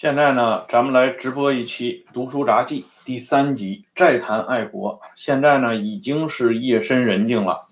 [0.00, 5.02] 现在呢，咱们来直播一期《读书杂记》第三集，再谈爱国。
[5.14, 7.66] 现在呢，已经是夜深人静了，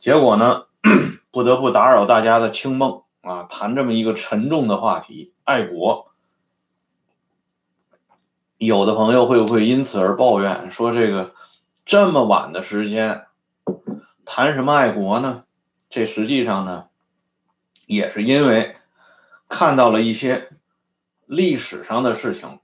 [0.00, 0.64] 结果呢，
[1.30, 6.08] 不得不打扰大家的清梦啊，谈这么一个沉重的话题——爱国。
[8.58, 11.34] 有的朋友会不会因此而抱怨，说这个
[11.84, 13.26] 这么晚的时间
[14.24, 15.44] 谈什么爱国呢？
[15.88, 16.86] 这实际上呢，
[17.86, 18.74] 也是因为
[19.48, 20.50] 看到了一些。
[21.34, 22.60] 历史上的事情，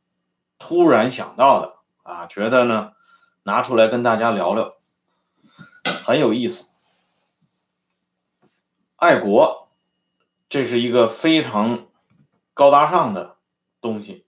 [0.58, 2.92] 突然想到的啊，觉得呢，
[3.42, 4.74] 拿出来跟大家聊聊，
[6.06, 6.68] 很有意思。
[8.96, 9.68] 爱国，
[10.48, 11.86] 这是一个非常
[12.54, 13.36] 高大上的
[13.80, 14.24] 东西，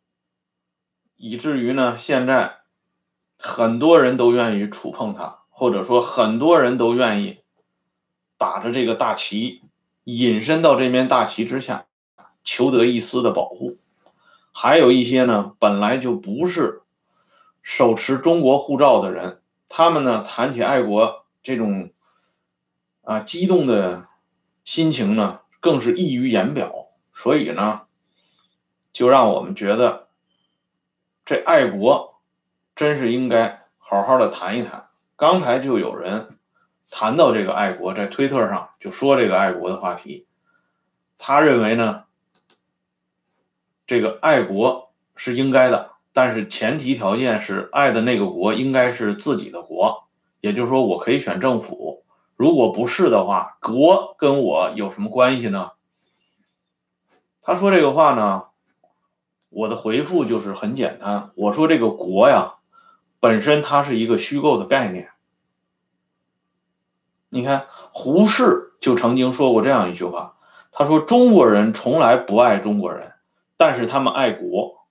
[1.17, 2.61] 以至于呢，现在
[3.39, 7.43] 很多人都愿意触碰它，或者说很多人都愿意
[8.39, 9.63] 打着这个大旗，
[10.05, 11.87] 隐身到这面大旗之下，
[12.43, 13.77] 求得一丝的保护。
[14.55, 16.83] 还有一些呢，本来就不是
[17.63, 21.91] 手持中国护照的人，他们呢谈起爱国这种
[23.03, 24.09] 啊激动的
[24.65, 26.71] 心情呢，更是溢于言表。
[27.15, 27.83] 所以呢，
[28.93, 30.09] 就让我们觉得
[31.25, 32.21] 这爱国
[32.77, 34.87] 真是应该好好的谈一谈。
[35.17, 36.37] 刚才就有人
[36.91, 40.27] 谈到这个爱国，在推特上就说这个爱国的话题，
[41.17, 42.05] 他认为呢。
[43.87, 50.05] 这个爱国是应该的，但是前提条件是爱的那个国应该是自己的国，
[50.41, 52.05] 也就是说我可以选政府，
[52.37, 55.73] 如果不是的话，国跟我有什么关系呢？
[57.43, 58.45] 他说这个话呢，
[59.49, 62.55] 我的回复就是很简单，我说这个国呀，
[63.19, 65.09] 本身它是一个虚构的概念。
[67.29, 70.37] 你看胡适就曾经说过这样一句话，
[70.71, 73.13] 他说中国人从来不爱中国人。
[73.65, 74.89] 但是他们爱国，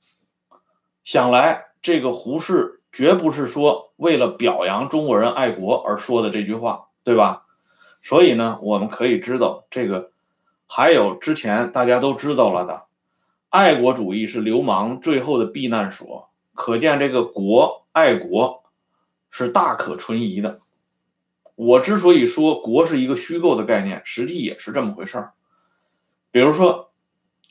[1.03, 7.45] 想来这个胡适绝不是说为了表扬中国人爱国而说的这句话，对吧？
[8.01, 10.11] 所以呢，我们可以知道这个
[10.67, 12.85] 还有之前大家都知道了的，
[13.49, 16.29] 爱国主义是流氓最后的避难所。
[16.55, 18.63] 可见这个国爱国
[19.31, 20.61] 是大可存疑的。
[21.55, 25.33] 我之所以说国是一个虚构的概念，实际也是这么回事儿。
[26.31, 26.87] 比如说。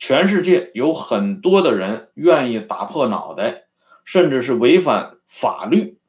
[0.01, 3.67] 全世界有很多的人愿意打破脑袋，
[4.03, 5.99] 甚至是违反法律，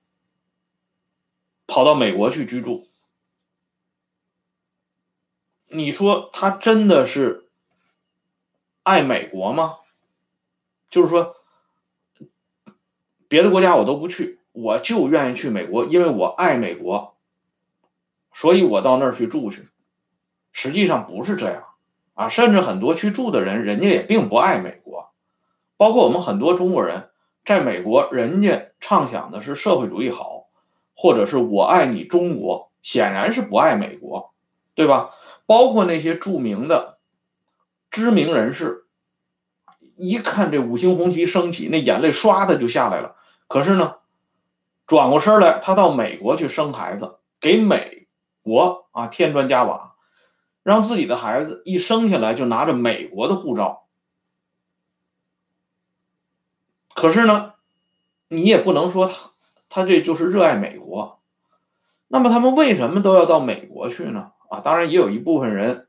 [1.67, 2.89] 跑到美国去居住。
[5.67, 7.51] 你说他真的是
[8.83, 9.77] 爱美国吗？
[10.91, 11.37] 就是说，
[13.29, 17.15] 别的国家我都不去，我就愿意去美国，因为我爱美国，
[18.33, 19.69] 所以我到那儿去住去。
[20.51, 21.72] 实际上不是这样。
[22.15, 25.11] 啊，甚至很多去住的人，人家也并不爱美国，
[25.77, 27.11] 包括我们很多中国人，
[27.45, 30.47] 在美国，人家畅想的是社会主义好，
[30.95, 34.33] 或者是我爱你中国，显然是不爱美国，
[34.75, 35.11] 对吧？
[35.47, 36.99] 包括那些著名的
[37.91, 38.85] 知名人士，
[39.97, 43.17] 一看这五星红旗升起，那眼泪唰的就下来了。
[43.49, 43.97] 可是呢，
[44.87, 48.07] 转过身来，他到美国去生孩子，给美
[48.43, 49.92] 国啊添砖加瓦。
[50.63, 53.87] 让自己的孩子一生下来就拿着美国的护照，
[56.95, 57.55] 可是呢，
[58.29, 59.31] 你也不能说他
[59.69, 61.21] 他这就是热爱美国。
[62.07, 64.33] 那么他们为什么都要到美国去呢？
[64.51, 65.89] 啊，当然也有一部分人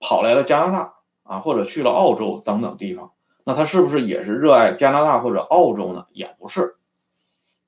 [0.00, 0.94] 跑来了加拿大
[1.24, 3.12] 啊，或者去了澳洲等等地方。
[3.44, 6.06] 那他是不是也是热爱加拿大或者澳洲呢？
[6.12, 6.76] 也不是。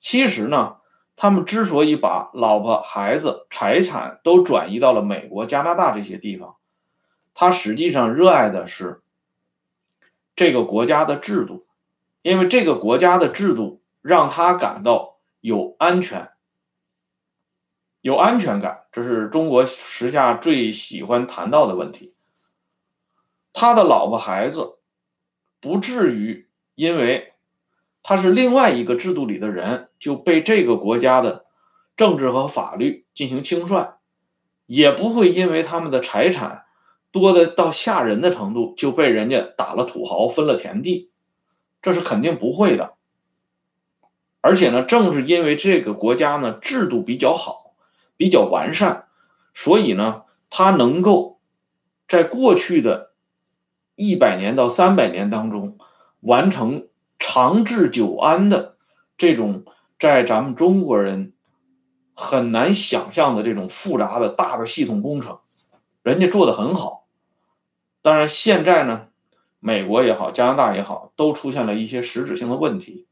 [0.00, 0.76] 其实呢。
[1.16, 6.56] 他们之所以把老婆、孩子、财产都转移到了美国、加拿大这些地方，
[7.34, 9.02] 他实际上热爱的是
[10.34, 11.66] 这个国家的制度，
[12.22, 16.32] 因为这个国家的制度让他感到有安全、
[18.00, 22.14] 有安全感，这是中国时下最喜欢谈到的问题。
[23.52, 24.78] 他的老婆、孩子
[25.61, 27.33] 不至于因为。
[28.06, 31.46] 他是另外一个制度里的人，就被这个国家的
[31.96, 33.94] 政治和法律进行清算，
[34.66, 36.66] 也不会因为他们的财产
[37.10, 41.08] 多的到吓人的程度就被人家打了土豪分了田地，
[41.80, 42.92] 这是肯定不会的。
[44.42, 47.74] 而且呢，正是因为这个国家呢制度比较好，
[48.18, 49.06] 比较完善，
[49.54, 51.40] 所以呢，他能够
[52.06, 53.12] 在过去的
[53.96, 55.78] 一百年到三百年当中
[56.20, 56.86] 完成。
[57.34, 58.76] 长治久安的
[59.19, 59.64] 这种，
[59.98, 61.32] 在咱们中国人
[62.14, 65.40] 很难想象的这种复杂的大的系统工程，
[66.04, 67.08] 人家做的很好。
[68.02, 69.08] 当然，现在呢，
[69.58, 73.08] 美国也好，加拿大也好，都出现了一些实质性的问题。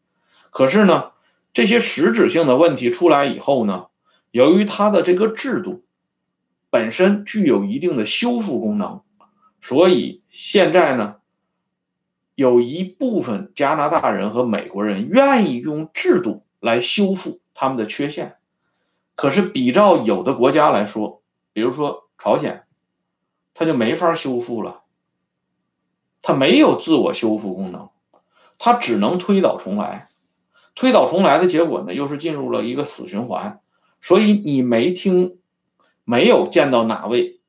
[0.53, 1.11] 可是呢，
[1.53, 3.87] 这些实质性的问题出来以后呢，
[4.31, 5.83] 由于它的这个制度
[6.71, 9.01] 本身具有一定的修复功能，
[9.61, 11.17] 所以现在呢，
[12.43, 18.35] 有一部分加拿大人和美国人愿意用制度来修复他们的缺陷。
[19.15, 21.23] 可是比照有的国家来说，
[21.53, 22.65] 比如说朝鲜，
[23.55, 24.83] 他就没法修复了。
[26.21, 27.91] 它没有自我修复功能，
[28.59, 30.09] 它只能推倒重来，
[30.75, 33.61] 推倒重来的结果呢，又是进入了一个死循环。
[34.01, 35.39] 所以你没听，
[36.05, 37.41] 没有见到哪位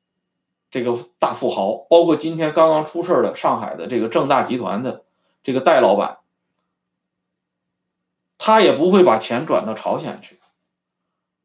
[0.74, 5.04] 这个大富豪，包括今天刚刚出事的上海的这个正大集团的
[5.44, 6.18] 这个戴老板，
[8.38, 10.40] 他也不会把钱转到朝鲜去。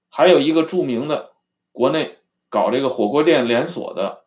[0.10, 1.34] 还有一个著名的
[1.72, 2.18] 国内
[2.50, 4.24] 搞这个火锅店连锁的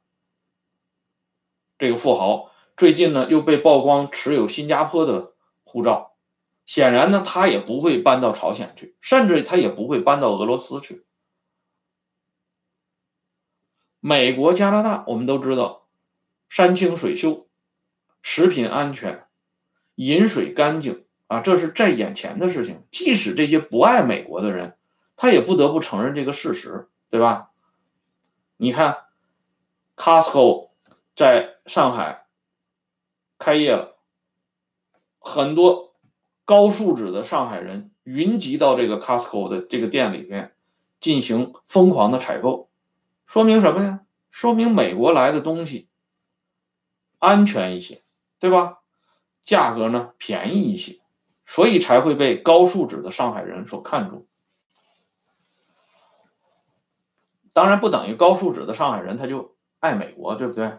[1.80, 2.52] 这个富豪。
[2.76, 5.32] 最近呢，又被曝光持有新加坡的
[5.64, 6.12] 护照，
[6.64, 11.04] 显然呢，他也不会搬到朝鲜去，甚至他也不会搬到俄罗斯去。
[14.04, 15.86] 美国、加拿大，我们都知道，
[16.48, 17.46] 山清水秀，
[18.20, 19.26] 食品安全，
[19.94, 22.82] 饮水干净啊，这是在眼前的事情。
[22.90, 24.76] 即使这些不爱美国的人，
[25.14, 27.50] 他也不得不承认这个事实，对吧？
[28.56, 29.04] 你看
[29.94, 30.70] ，Costco
[31.14, 32.26] 在上海。
[33.38, 33.96] 开业了，
[35.20, 35.94] 很多
[36.44, 40.54] 高素质的上海人云集到这个 Costco 的这个店里面
[40.98, 42.68] 进行疯狂的采购，
[43.26, 44.00] 说明什么呀？
[44.30, 45.88] 说明美国来的东西
[47.18, 48.02] 安全一些，
[48.38, 48.78] 对吧？
[49.42, 51.00] 价格呢便宜一些，
[51.46, 54.26] 所以才会被高素质的上海人所看重。
[57.52, 60.78] 当然，不等于高素质的上海人他就爱美国，对不对？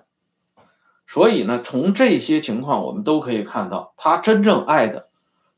[1.05, 5.07] 所以呢，从这些情况我们都可以看到，他真正爱的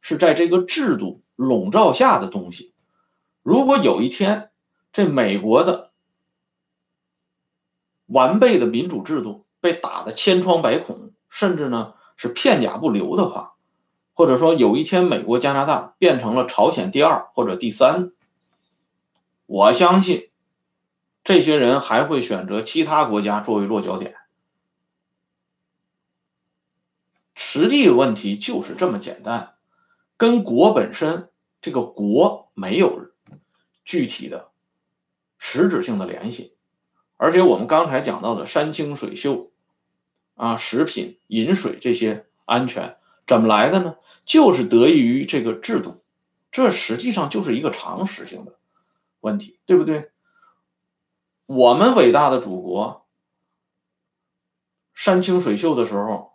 [0.01, 2.73] 是在这个制度笼罩下的东西。
[3.41, 4.49] 如果有一天
[4.91, 5.84] 这美国的
[8.07, 13.55] 完备的民主制度被打得千疮百孔，甚至呢是片甲不留的话，
[14.13, 18.11] 或者说有一天美国、加拿大变成了朝鲜第二或者第三，
[19.45, 20.29] 我相信
[21.23, 24.15] 这些人还会选择其他国家作为落脚点。
[27.33, 29.55] 实际问题就是这么简单，
[30.17, 31.29] 跟国本身
[31.61, 33.09] 这个国没有
[33.83, 34.49] 具体的
[35.37, 36.54] 实质性的联系，
[37.17, 39.51] 而且我们刚才讲到的山清水秀
[40.35, 43.95] 啊，食品饮水这些安全怎么来的呢？
[44.25, 46.03] 就是得益于这个制度，
[46.51, 48.55] 这实际上就是一个常识性的
[49.21, 50.11] 问题，对不对？
[51.45, 53.05] 我们伟大的祖国
[54.93, 56.33] 山清水秀的时候。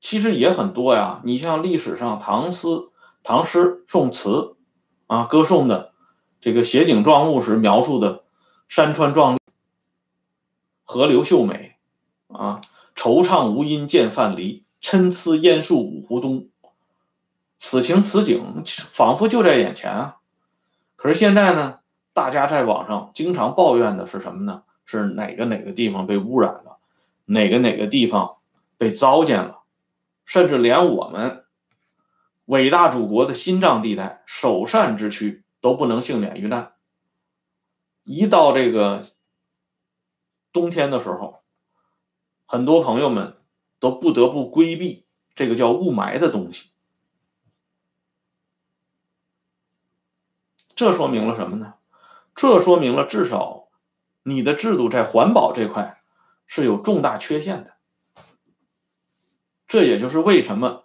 [0.00, 2.68] 其实也很多呀，你像历史上唐诗、
[3.22, 4.54] 唐诗宋词，
[5.06, 5.94] 啊，歌颂的
[6.42, 8.24] 这个写景状物时描述的
[8.68, 9.38] 山川壮丽、
[10.84, 11.76] 河流秀美，
[12.28, 12.60] 啊，
[12.94, 16.48] 惆怅无音见范蠡，参差烟树五湖东。
[17.58, 20.16] 此情此景仿佛就在眼前啊。
[20.96, 21.78] 可是现在呢，
[22.12, 24.62] 大家在网上经常抱怨的是什么呢？
[24.86, 26.76] 是哪个哪个地方被污染了，
[27.24, 28.36] 哪个哪个地方
[28.76, 29.60] 被糟践了。
[30.26, 31.44] 甚至连我们
[32.44, 36.72] 伟大祖国的心脏地带、首善之区都不能幸免于难。
[38.04, 39.06] 一到这个
[40.54, 41.42] 冬天的时候，
[42.46, 43.36] 很多朋友们
[43.80, 46.70] 都不得不规避这个叫雾霾的东西。
[50.74, 51.74] 这说明了什么呢？
[52.34, 53.68] 这说明了至少
[54.22, 56.02] 你的制度在环保这块
[56.46, 57.74] 是有重大缺陷的。
[59.68, 60.84] 这也就是为什么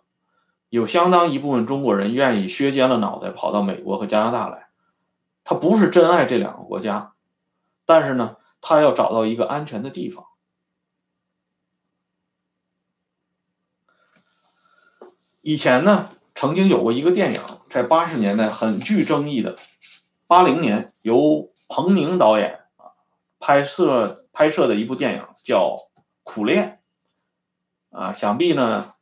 [0.69, 4.69] 有相当一部分中国人愿意削尖了脑袋跑到美国和加拿大来。
[5.43, 7.13] 他不是真爱这两个国家，
[7.85, 10.25] 但是呢，他要找到一个安全的地方。
[15.41, 19.57] 以前呢，曾经有过一个电影，在八十年代很具争议的，
[20.27, 22.91] 八零年由彭宁导演啊
[23.39, 25.77] 拍摄拍摄的一部电影叫
[26.23, 26.79] 《苦恋》。
[27.97, 28.93] 啊，想必呢，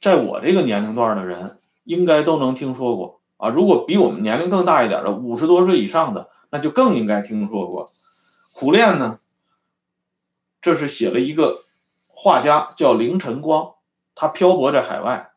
[0.00, 3.48] 在我这个年龄段的人应该都能听说过啊。
[3.48, 7.90] 如果比我们年龄更大一点的，五十多岁以上的，那就更应该听说过。
[8.52, 9.18] 苦练呢，
[10.60, 11.64] 这是写了一个
[12.06, 13.74] 画家叫凌晨光，
[14.14, 15.30] 他漂泊在海外，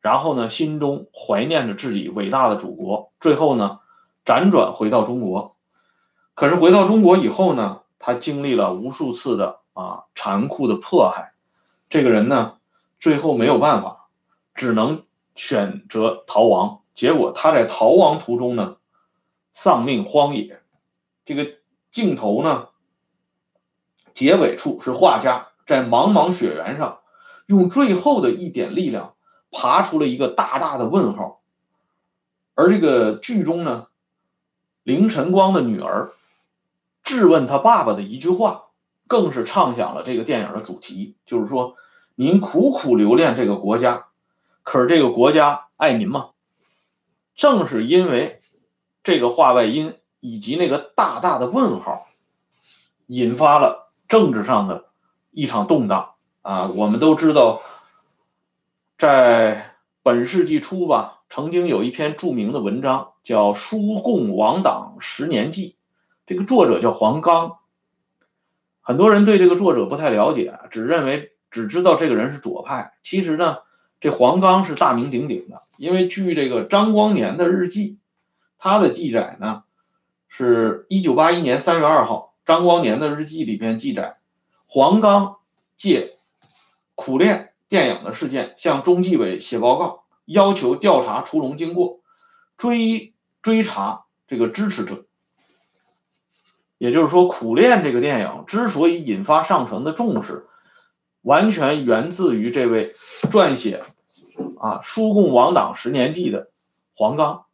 [0.00, 3.80] 然后呢，心中怀念着自己伟大的祖国，最后呢，
[4.24, 5.54] 辗转回到中国。
[6.34, 11.34] 可是回到中国以后呢，他经历了无数次的啊残酷的迫害。
[11.88, 12.56] 这个人呢，
[12.98, 14.08] 最后没有办法，
[14.54, 15.04] 只能
[15.34, 16.80] 选择逃亡。
[16.94, 18.76] 结果他在逃亡途中呢，
[19.52, 20.60] 丧命荒野。
[21.24, 21.46] 这个
[21.90, 22.68] 镜头呢，
[24.14, 27.00] 结尾处是画家在茫茫雪原上，
[27.46, 29.14] 用最后的一点力量
[29.50, 31.40] 爬出了一个大大的问号。
[32.54, 33.88] 而这个剧中呢，
[34.82, 36.12] 凌晨光的女儿
[37.02, 38.66] 质问他爸爸的一句话，
[39.06, 41.76] 更是唱响了这个电影的主题，就是说。
[42.16, 44.08] 您苦苦留恋这个国家，
[44.62, 46.32] 可是这个国家爱您吗？
[47.34, 48.42] 正是因为
[49.02, 52.06] 这个话外音以及那个大大的问号，
[53.06, 54.84] 引发了政治上的
[55.32, 56.68] 一场动荡啊！
[56.68, 57.60] 我们都知道，
[58.96, 65.70] 在本世纪初吧，曾经有一篇著名的文章叫《书共王党十年记》，
[66.26, 67.56] 这个作者叫黄冈。
[68.80, 71.32] 很多人对这个作者不太了解，只认为。
[71.52, 73.56] 只知道这个人是左派，其实呢，
[73.98, 75.62] 这黄冈是大名鼎鼎的。
[75.78, 77.98] 因为据这个张光年的日记，
[78.56, 79.64] 他的记载呢，
[80.30, 84.16] 是一九八一年三月二号，张光年的日记里边记载，
[84.66, 85.36] 黄冈
[85.76, 86.16] 借
[86.94, 92.00] 苦练电影的事件向中纪委写报告，要求调查出笼经过，
[92.56, 95.04] 追追查这个支持者。
[96.78, 100.46] 也就是说，苦练这个电影之所以引发上层的重视。
[101.22, 102.94] 完全源自于这位
[103.30, 103.84] 撰写
[104.58, 106.48] 啊《书共王党十年记》的
[106.94, 107.44] 黄冈。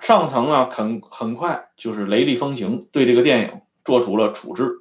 [0.00, 4.78] 上层呢，很很快就是雷厉风行，对这个电影做出了处置，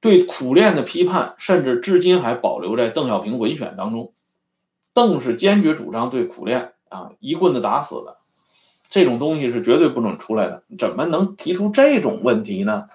[0.00, 4.12] 对苦练的批判，甚至至今还保留在邓小平文选当中。
[4.92, 8.16] 邓是坚决主张对苦练啊一棍子打死的，
[8.88, 10.64] 这种东西是绝对不能出来的。
[10.78, 12.88] 怎么能提出这种问题呢？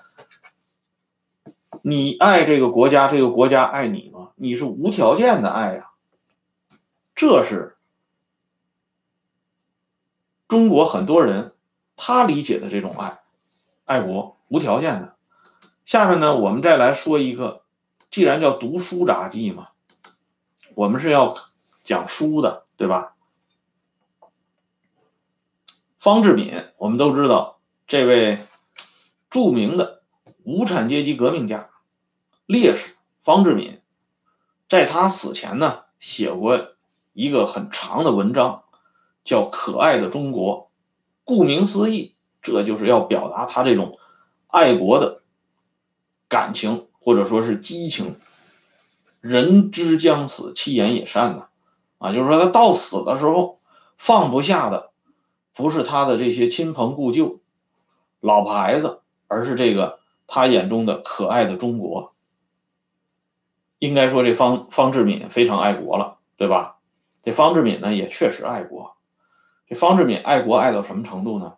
[1.81, 4.29] 你爱这个国家，这个国家爱你吗？
[4.36, 5.91] 你是无条件的爱呀，
[7.15, 7.75] 这是
[10.47, 11.53] 中国很多人
[11.95, 13.19] 他理解的这种爱，
[13.85, 15.15] 爱国无条件的。
[15.85, 17.63] 下面呢，我们再来说一个，
[18.09, 19.69] 既然叫读书杂记嘛，
[20.73, 21.35] 我们是要
[21.83, 23.15] 讲书的，对吧？
[25.99, 28.45] 方志敏，我们都知道这位
[29.29, 30.03] 著名的
[30.43, 31.69] 无产阶级革命家。
[32.45, 33.81] 烈士方志敏，
[34.69, 36.73] 在他死前呢，写过
[37.13, 38.64] 一个很长的文章，
[39.25, 40.58] 叫《可爱的中国》。
[41.25, 43.98] 顾名思义，这就是要表达他这种
[44.48, 45.24] 爱国的
[46.29, 48.17] 感情，或者说是激情。
[49.22, 51.48] 人之将死，其言也善呐，
[51.98, 53.60] 啊，就是说他到死的时候，
[53.98, 54.91] 放不下的
[55.55, 57.41] 不是他的这些亲朋故旧、
[58.20, 62.13] 老婆孩子，而是这个他眼中的可爱的中国。
[63.79, 66.77] 应该说，这方方志敏非常爱国了，对吧？
[67.24, 68.96] 这方志敏呢，也确实爱国。
[69.67, 71.57] 这方志敏爱国爱到什么程度呢？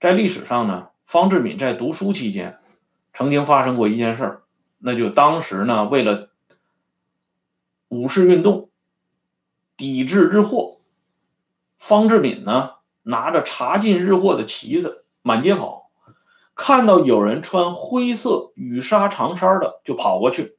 [0.00, 2.58] 在历史上呢，方志敏在读书期间，
[3.12, 4.42] 曾经发生过一件事儿，
[4.78, 6.30] 那就当时呢，为了
[7.88, 8.70] 五四运动，
[9.76, 10.78] 抵制日货，
[11.78, 15.90] 方志敏呢，拿着查禁日货的旗子满街跑。
[16.54, 20.58] 看到有人穿灰色羽纱长衫的，就跑过去，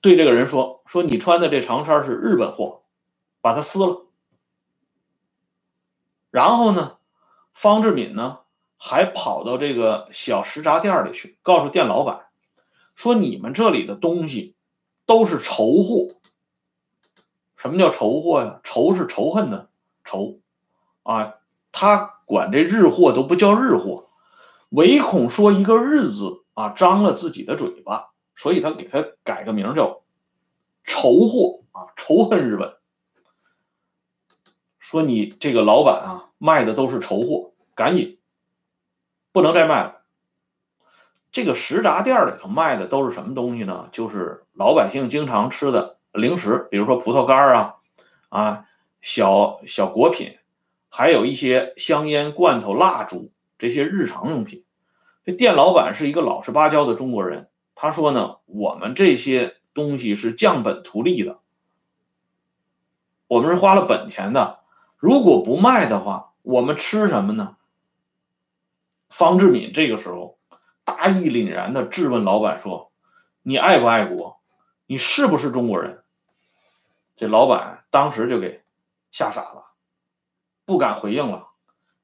[0.00, 2.82] 对这个人说：“说你穿的这长衫是日本货，
[3.40, 4.06] 把它撕了。”
[6.30, 6.96] 然后呢，
[7.54, 8.38] 方志敏呢
[8.76, 12.26] 还跑到这个小食杂店里去，告诉店老板
[12.94, 14.54] 说：“你们这里的东西
[15.06, 16.16] 都是仇货。
[17.56, 18.60] 什么叫仇货呀？
[18.64, 19.68] 仇是仇恨的
[20.04, 20.38] 仇
[21.02, 21.34] 啊，
[21.72, 24.10] 他。”管这日货都不叫日货，
[24.68, 30.02] 唯恐说一个日字啊脏了自己的嘴巴，所以他给他改个名叫
[30.84, 32.76] 仇货啊，仇恨日本。
[34.88, 38.18] 说你这个老板啊卖的都是仇货，赶紧
[39.32, 40.00] 不能再卖了。
[41.30, 43.90] 这个食杂店里头卖的都是什么东西呢？
[43.92, 47.74] 就是老百姓经常吃的零食，比如说葡萄干啊
[48.30, 48.64] 啊
[49.02, 50.38] 小小果品。
[50.88, 54.64] 还有一些香烟、罐头、蜡烛这些日常用品。
[55.26, 61.40] 这店老板是一个老实巴交的中国人，他说呢：“我们这些东西是降本图利的，
[63.26, 64.57] 我们是花了本钱的。
[64.98, 67.56] 如果不卖的话，我们吃什么呢？”
[69.08, 70.38] 方志敏这个时候
[70.84, 72.92] 大义凛然的质问老板说
[73.42, 74.38] ：“你爱不爱国？
[74.86, 76.02] 你是不是中国人？”
[77.16, 78.62] 这老板当时就给
[79.10, 79.64] 吓傻了。
[80.64, 81.48] 不敢回应了，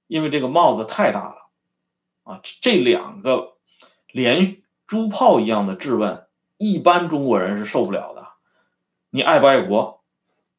[0.06, 1.36] 因为这个帽子太大了，
[2.22, 3.56] 啊，这两个
[4.10, 8.28] 连珠炮一样的质问一般中国人是受不了的。
[9.10, 10.00] 你爱不爱国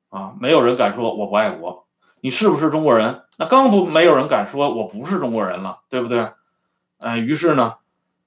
[0.10, 0.36] 啊？
[0.40, 1.85] 没有人敢说我不爱国。
[2.26, 3.22] 你是不是中国人？
[3.38, 6.32] 那更不没有人敢说我不是中国人了，对不对？
[6.98, 7.76] 哎，于是呢，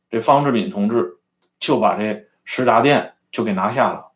[0.09, 1.19] 这方志敏同志
[1.59, 4.13] 就把这食闸店就给拿下了。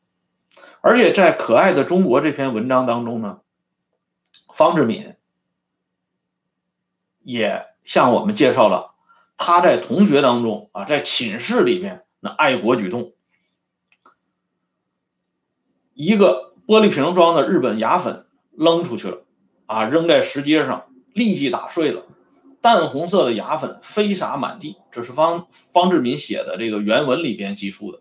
[0.82, 3.40] 而且在《可爱的中国》这篇文章当中呢，
[4.54, 5.16] 方志敏
[7.24, 8.94] 也向我们介绍了
[9.36, 13.14] 他在同学当中啊，在寝室里面那爱国举动。
[15.92, 19.24] 一个玻璃瓶装的日本牙粉扔出去了，
[19.66, 22.04] 啊，扔在石阶上，立即打碎了，
[22.60, 24.76] 淡红色的牙粉飞洒满地。
[24.90, 28.00] 这是方方志敏写的这个原文里边记述的。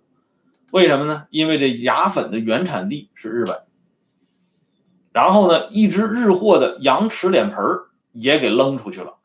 [0.71, 1.27] 为什么呢？
[1.29, 3.63] 因为这牙粉的原产地是日本。
[5.11, 7.57] 然后呢，一只日货的羊齿脸盆
[8.13, 9.17] 也给扔出去了，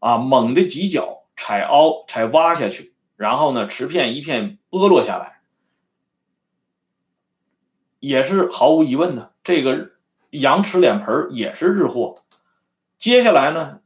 [0.00, 5.40] 啊，猛地几脚踩凹踩挖下去，然后呢，瓷片一片剥落下来。
[8.00, 9.90] 也是毫无疑问的，这个
[10.30, 12.22] 羊齿脸盆也是日货。
[12.98, 13.80] 接下来呢，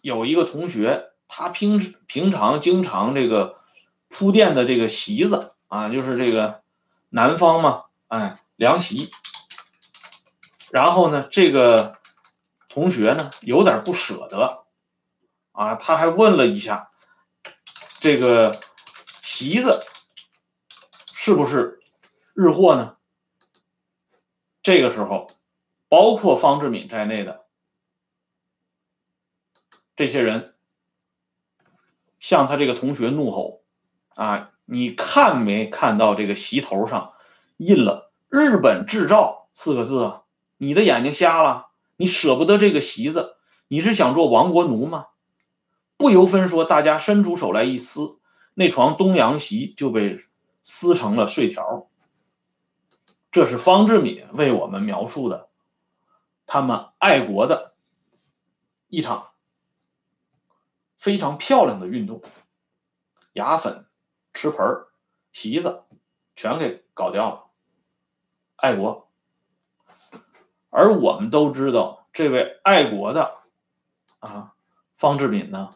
[0.00, 3.58] 有一个同学，他平平常经常这个
[4.08, 6.62] 铺垫的这个席子啊，就是这个
[7.10, 9.10] 南方嘛，哎，凉席。
[10.70, 11.98] 然后呢，这个
[12.68, 14.64] 同学呢有点不舍得
[15.52, 16.90] 啊，他还问了一下，
[18.00, 18.60] 这个
[19.22, 19.84] 席子
[21.14, 21.80] 是不是
[22.34, 22.96] 日货呢？
[24.62, 25.30] 这个时候，
[25.88, 27.44] 包括方志敏在内的
[29.96, 30.54] 这些人
[32.18, 33.62] 向他这个同学怒吼
[34.16, 37.12] ：“啊，你看没看到这个席头上
[37.56, 40.22] 印了‘日本制造’四个字啊？
[40.56, 41.68] 你的眼睛瞎了？
[41.96, 43.36] 你舍不得这个席子？
[43.68, 45.08] 你是想做亡国奴吗？”
[45.96, 48.18] 不由分说，大家伸出手来一撕，
[48.54, 50.18] 那床东洋席就被
[50.60, 51.88] 撕成了碎条。
[53.30, 55.48] 这是方志敏为我们描述的，
[56.46, 57.74] 他们爱国的
[58.88, 59.32] 一场
[60.96, 62.22] 非常漂亮的运动，
[63.32, 63.86] 牙粉、
[64.32, 64.58] 吃盆、
[65.32, 65.84] 席子
[66.36, 67.50] 全给搞掉了，
[68.56, 69.10] 爱国。
[70.70, 73.38] 而我们都知道，这位爱国的
[74.18, 74.54] 啊，
[74.96, 75.70] 方志敏呢，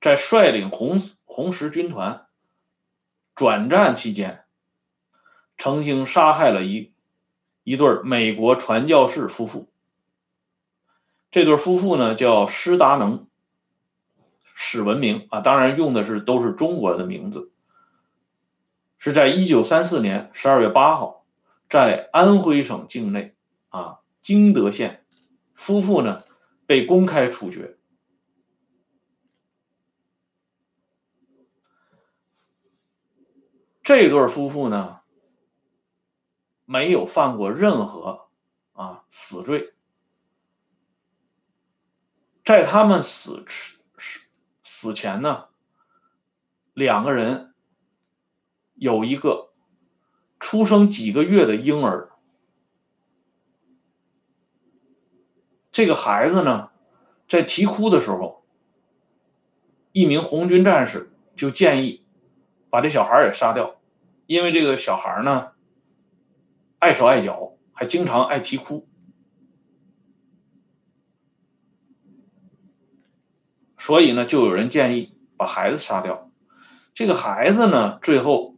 [0.00, 2.28] 在率领红红十军团
[3.34, 4.44] 转战期间。
[5.58, 6.94] 曾经杀害了一
[7.66, 9.68] 一对美国传教士夫妇。
[11.32, 13.26] 这对夫妇呢叫施达能、
[14.54, 17.50] 史文明啊，当然用的是都是中国的名字。
[18.98, 21.24] 是在一九三四年十二月八号，
[21.68, 23.34] 在安徽省境内
[23.70, 25.04] 啊旌德县，
[25.56, 26.22] 夫妇呢
[26.66, 27.76] 被公开处决。
[33.82, 35.00] 这对夫妇呢？
[36.68, 38.26] 没有犯过任何
[38.72, 39.72] 啊死罪，
[42.44, 43.44] 在他们死
[43.96, 44.20] 死
[44.64, 45.46] 死前呢，
[46.74, 47.54] 两个人
[48.74, 49.52] 有一个
[50.40, 52.10] 出生几个月的婴儿，
[55.70, 56.70] 这个孩子呢，
[57.28, 58.44] 在啼哭的时候，
[59.92, 62.04] 一名红军战士就建议
[62.68, 63.80] 把这小孩也杀掉，
[64.26, 65.52] 因为这个小孩呢。
[66.78, 68.86] 碍手碍脚，还经常爱啼哭，
[73.78, 76.30] 所以呢，就有人建议把孩子杀掉。
[76.94, 78.56] 这个孩子呢，最后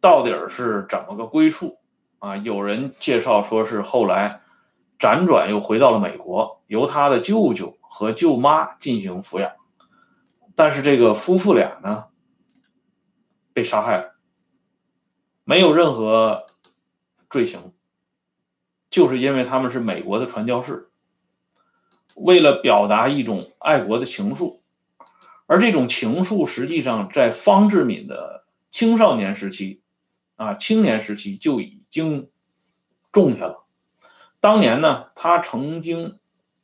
[0.00, 1.78] 到底是怎么个归处
[2.18, 2.36] 啊？
[2.36, 4.40] 有人介绍说是后来
[4.98, 9.52] 辗转又回到了美国，由他的舅舅和舅妈进行抚养，
[10.54, 12.06] 但是这个夫妇俩呢，
[13.52, 14.19] 被杀害了。
[15.44, 16.46] 没有任何
[17.28, 17.72] 罪行，
[18.90, 20.90] 就是因为他们是美国的传教士，
[22.14, 24.60] 为了表达一种爱国的情愫，
[25.46, 29.82] 而这种情愫实际上在方志敏的青少年时期，
[30.36, 32.30] 啊，青年时期就已经
[33.10, 33.64] 种下了。
[34.38, 36.18] 当年呢，他曾经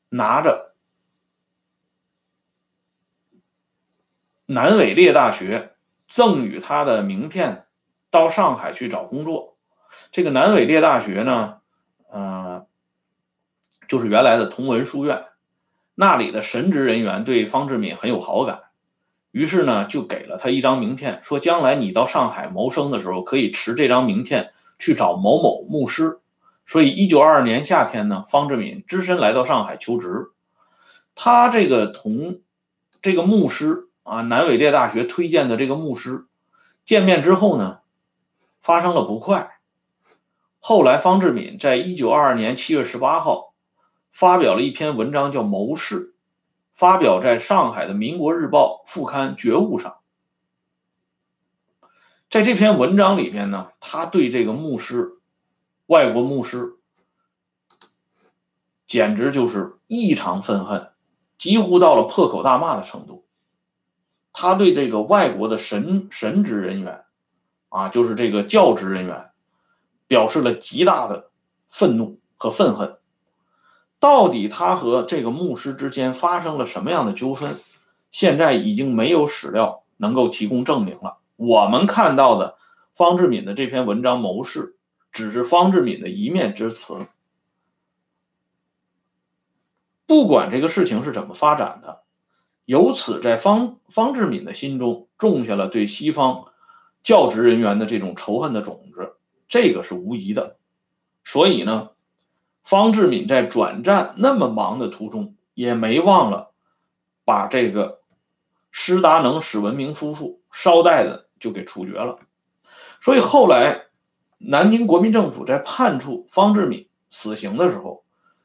[0.09, 0.75] 拿着
[4.47, 5.75] 南伟烈大学
[6.07, 7.66] 赠予他的名片。
[8.17, 9.59] 到上海去找工作，
[10.11, 11.57] 这个南伟烈大学呢，
[12.11, 12.65] 呃，
[13.89, 15.27] 就是原来的同文书院，
[15.95, 18.63] 那里的神职人员对方志敏很有好感，
[19.33, 26.19] 于是呢，就给了他一张名片，说将来你到上海谋生的时候，可以持这张名片去找某某牧师。
[26.65, 30.31] 所以，一九二二年夏天呢，方志敏只身来到上海求职，
[31.15, 32.41] 他这个同
[33.03, 36.25] 这个牧师啊，南伟烈大学推荐的这个牧师。
[36.87, 37.81] 见面之后呢，
[38.67, 39.61] 发生了不快。
[40.59, 43.55] 后来方志敏在一九二二年七月十八号
[44.11, 46.09] 发表了一篇文章，叫《谋士》，
[46.75, 49.99] 发表在上海的《民国日报》副刊《觉悟》上。
[52.29, 55.13] 在这篇文章里边呢，他对这个牧师，
[55.87, 56.75] 外国牧师，
[58.89, 60.91] 简直就是异常愤恨，
[61.39, 63.25] 几乎到了破口大骂的程度。
[64.33, 67.06] 他对这个外国的神神职人员，
[67.69, 69.31] 啊，就是这个教职人员，
[70.07, 71.31] 表示了极大的
[71.71, 72.97] 愤怒和愤恨。
[73.99, 77.59] 到底他和这个牧师之间发生了什么样的纠纷？
[78.13, 81.19] 现在已经没有史料能够提供证明了。
[81.37, 82.57] 我们看到的
[82.95, 84.61] 方志敏的这篇文章《谋士》，
[85.13, 87.07] 只是方志敏的一面之词。
[90.07, 92.03] 不管这个事情是怎么发展的，
[92.65, 96.47] 由此在方方志敏的心中种下了对西方
[97.07, 99.15] 教职人员的这种仇恨的种子，
[99.49, 100.59] 这个是无疑的。
[101.25, 101.93] 所以呢，
[102.65, 106.53] 方志敏在转战那么忙的途中，也没忘了
[107.25, 108.03] 把这个
[108.71, 111.25] 施达能、史文明夫妇捎带的。
[111.39, 112.19] 就给处决了，
[113.03, 113.83] 所以后来
[114.39, 118.05] 南京国民政府在判处方志敏死刑的时候，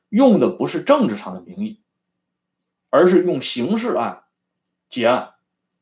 [0.10, 1.80] 用的不是政治上的名义，
[2.90, 4.24] 而是用刑事案
[4.90, 5.36] 结案，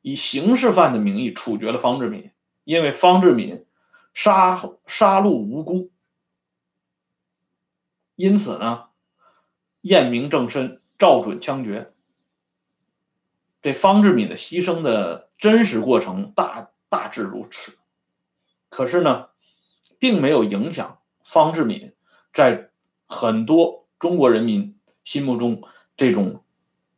[0.04, 2.30] 以刑事犯的名义处决了方志敏，
[2.70, 3.66] 因为方志敏
[4.14, 5.90] 杀杀戮无辜，
[8.16, 8.90] 因此呢，
[9.82, 11.92] 验明正身，照准枪决。
[13.64, 16.70] 这方志敏的牺牲的真实过程大。
[16.90, 17.78] 大致如此，
[18.70, 19.30] 可是呢，
[20.00, 21.94] 并没有影响方志敏
[22.34, 22.72] 在
[23.08, 25.64] 很多中国人民心目中
[25.96, 26.44] 这种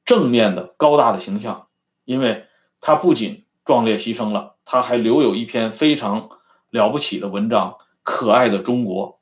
[0.06, 1.68] 正面的高大的形象，
[2.06, 2.46] 因为
[2.80, 6.30] 他不仅壮烈牺牲了，他还留有一篇非常
[6.70, 7.72] 了不起的文章
[8.04, 9.20] 《可爱的中国》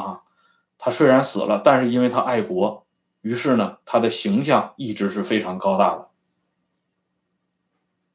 [0.00, 0.22] 啊，
[0.78, 2.86] 他虽然死了，但是因为他爱国，
[3.20, 6.08] 于是呢，他的形象一直是非常高大的。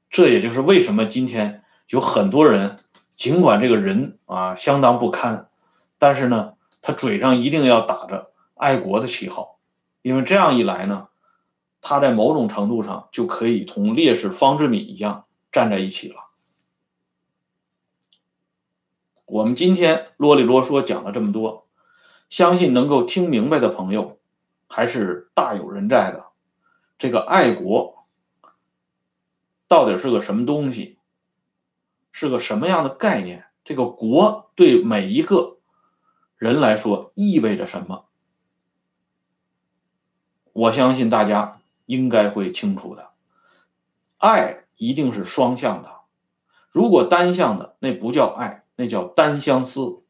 [0.09, 1.61] 这也就是为什么今天。
[1.89, 2.79] 有很多人，
[3.15, 5.49] 尽管这个人啊相当不堪，
[5.99, 9.59] 但是呢，他嘴上一定要打着爱国的旗号，
[10.01, 11.09] 因为这样一来呢，
[11.81, 16.24] 他在某种程度上就可以同烈士方志敏一样站在一起了。
[19.25, 21.67] 我们今天啰里啰嗦讲了这么多，
[22.29, 24.19] 相信能够听明白的朋友
[24.67, 26.25] 还是大有人在的。
[26.99, 28.05] 这个爱国
[29.67, 30.99] 到底是个什么东西？
[32.11, 33.45] 是个什么样的概念？
[33.63, 35.57] 这个国对每一个
[36.37, 38.05] 人来说意味着什么？
[40.53, 43.09] 我相信大家应该会清楚的。
[44.17, 45.91] 爱一定是双向的，
[46.69, 50.03] 如果单向的，那不叫爱，那叫单相思。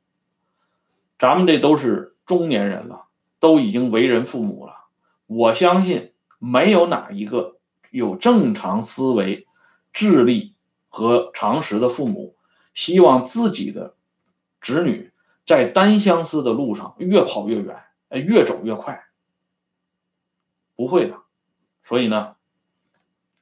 [1.20, 3.06] 咱们这都是中年人了，
[3.40, 4.86] 都已经为人父母了。
[5.28, 7.58] 我相信没有哪一个
[7.92, 9.48] 有正常思维、
[9.94, 10.54] 智力。
[10.98, 12.38] 和常识的父母
[12.74, 13.96] 希望自己的
[14.62, 15.12] 子女
[15.46, 19.04] 在单相思的路上越跑越远，哎，越走越快，
[20.74, 21.18] 不会的。
[21.84, 22.38] 所以呢，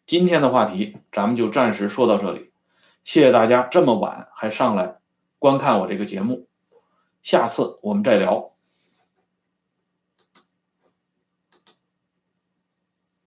[0.08, 2.52] 今天的话题咱们就暂时说到这里。
[3.04, 4.98] 谢谢大家这么晚还上来
[5.44, 6.48] 观看我这个节目，
[7.22, 8.53] 下次我们再聊。